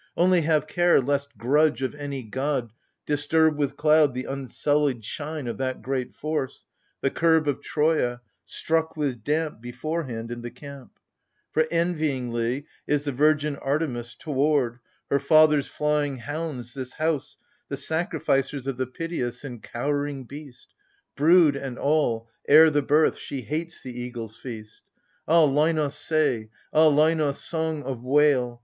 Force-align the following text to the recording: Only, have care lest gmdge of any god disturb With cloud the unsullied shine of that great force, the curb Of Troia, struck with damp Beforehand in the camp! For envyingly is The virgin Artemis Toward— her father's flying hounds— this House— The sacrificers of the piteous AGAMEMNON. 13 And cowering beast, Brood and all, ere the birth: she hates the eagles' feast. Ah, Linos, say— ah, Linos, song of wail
Only, 0.17 0.41
have 0.41 0.65
care 0.65 0.99
lest 0.99 1.37
gmdge 1.37 1.83
of 1.83 1.93
any 1.93 2.23
god 2.23 2.73
disturb 3.05 3.55
With 3.55 3.77
cloud 3.77 4.15
the 4.15 4.23
unsullied 4.25 5.05
shine 5.05 5.45
of 5.45 5.59
that 5.59 5.83
great 5.83 6.15
force, 6.15 6.65
the 7.01 7.11
curb 7.11 7.47
Of 7.47 7.61
Troia, 7.61 8.19
struck 8.43 8.97
with 8.97 9.23
damp 9.23 9.61
Beforehand 9.61 10.31
in 10.31 10.41
the 10.41 10.49
camp! 10.49 10.93
For 11.51 11.67
envyingly 11.71 12.65
is 12.87 13.03
The 13.05 13.11
virgin 13.11 13.57
Artemis 13.57 14.15
Toward— 14.15 14.79
her 15.11 15.19
father's 15.19 15.67
flying 15.67 16.17
hounds— 16.17 16.73
this 16.73 16.93
House— 16.93 17.37
The 17.69 17.77
sacrificers 17.77 18.65
of 18.65 18.77
the 18.77 18.87
piteous 18.87 19.41
AGAMEMNON. 19.43 19.59
13 19.61 19.61
And 19.61 19.63
cowering 19.63 20.23
beast, 20.23 20.73
Brood 21.15 21.55
and 21.55 21.77
all, 21.77 22.27
ere 22.47 22.71
the 22.71 22.81
birth: 22.81 23.19
she 23.19 23.41
hates 23.41 23.83
the 23.83 24.01
eagles' 24.01 24.35
feast. 24.35 24.81
Ah, 25.27 25.45
Linos, 25.45 25.91
say— 25.93 26.49
ah, 26.73 26.89
Linos, 26.89 27.35
song 27.35 27.83
of 27.83 28.01
wail 28.03 28.59